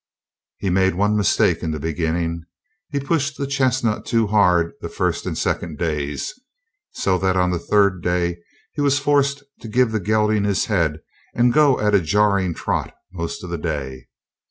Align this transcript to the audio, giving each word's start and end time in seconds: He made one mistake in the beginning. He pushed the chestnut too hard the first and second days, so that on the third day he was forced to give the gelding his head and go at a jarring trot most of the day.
He 0.57 0.71
made 0.71 0.95
one 0.95 1.15
mistake 1.15 1.61
in 1.61 1.69
the 1.69 1.79
beginning. 1.79 2.45
He 2.89 2.99
pushed 2.99 3.37
the 3.37 3.45
chestnut 3.45 4.03
too 4.03 4.25
hard 4.25 4.73
the 4.81 4.89
first 4.89 5.27
and 5.27 5.37
second 5.37 5.77
days, 5.77 6.33
so 6.91 7.19
that 7.19 7.37
on 7.37 7.51
the 7.51 7.59
third 7.59 8.01
day 8.01 8.39
he 8.73 8.81
was 8.81 8.97
forced 8.97 9.43
to 9.59 9.67
give 9.67 9.91
the 9.91 9.99
gelding 9.99 10.43
his 10.43 10.65
head 10.65 11.01
and 11.35 11.53
go 11.53 11.79
at 11.79 11.93
a 11.93 12.01
jarring 12.01 12.55
trot 12.55 12.95
most 13.13 13.43
of 13.43 13.51
the 13.51 13.59
day. 13.59 14.07